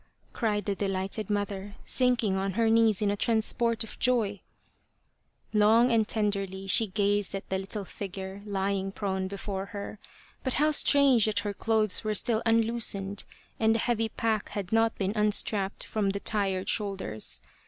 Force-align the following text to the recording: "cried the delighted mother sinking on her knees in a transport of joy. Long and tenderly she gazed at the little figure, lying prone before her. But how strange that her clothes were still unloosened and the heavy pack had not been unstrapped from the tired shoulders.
"cried 0.33 0.65
the 0.65 0.73
delighted 0.73 1.29
mother 1.29 1.75
sinking 1.85 2.35
on 2.35 2.53
her 2.53 2.71
knees 2.71 3.03
in 3.03 3.11
a 3.11 3.15
transport 3.15 3.83
of 3.83 3.99
joy. 3.99 4.41
Long 5.53 5.91
and 5.91 6.07
tenderly 6.07 6.65
she 6.65 6.87
gazed 6.87 7.35
at 7.35 7.47
the 7.49 7.59
little 7.59 7.85
figure, 7.85 8.41
lying 8.47 8.91
prone 8.91 9.27
before 9.27 9.67
her. 9.67 9.99
But 10.43 10.55
how 10.55 10.71
strange 10.71 11.25
that 11.25 11.41
her 11.41 11.53
clothes 11.53 12.03
were 12.03 12.15
still 12.15 12.41
unloosened 12.47 13.25
and 13.59 13.75
the 13.75 13.79
heavy 13.79 14.09
pack 14.09 14.49
had 14.49 14.71
not 14.71 14.97
been 14.97 15.13
unstrapped 15.15 15.83
from 15.83 16.09
the 16.09 16.19
tired 16.19 16.67
shoulders. 16.67 17.39